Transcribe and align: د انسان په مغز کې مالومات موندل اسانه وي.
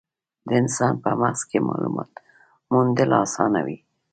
د 0.47 0.49
انسان 0.61 0.93
په 1.03 1.09
مغز 1.21 1.41
کې 1.49 1.57
مالومات 1.67 2.11
موندل 2.71 3.09
اسانه 3.25 3.59
وي. 3.65 3.77